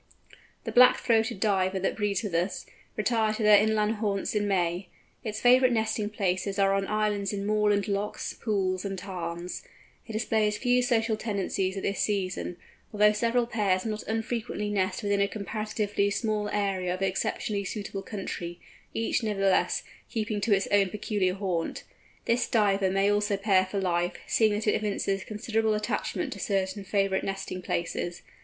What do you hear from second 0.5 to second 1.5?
The Black throated